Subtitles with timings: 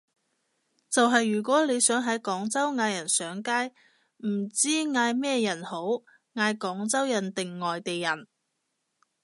[0.89, 3.67] 就係如果你想喺廣州嗌人上街，
[4.27, 5.83] 唔知嗌咩人好，
[6.33, 8.27] 嗌廣州人定外地人？